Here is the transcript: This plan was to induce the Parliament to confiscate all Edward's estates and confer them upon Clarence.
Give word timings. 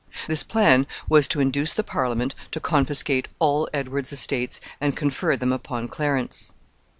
This 0.27 0.41
plan 0.41 0.87
was 1.07 1.27
to 1.27 1.39
induce 1.39 1.73
the 1.75 1.83
Parliament 1.83 2.33
to 2.49 2.59
confiscate 2.59 3.27
all 3.37 3.69
Edward's 3.71 4.11
estates 4.11 4.59
and 4.81 4.97
confer 4.97 5.37
them 5.37 5.53
upon 5.53 5.87
Clarence. 5.89 6.51